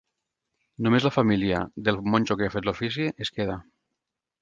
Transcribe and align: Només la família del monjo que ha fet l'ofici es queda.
Només 0.85 1.05
la 1.09 1.11
família 1.17 1.61
del 1.89 2.01
monjo 2.15 2.41
que 2.41 2.51
ha 2.51 2.57
fet 2.57 2.71
l'ofici 2.71 3.11
es 3.27 3.37
queda. 3.41 3.63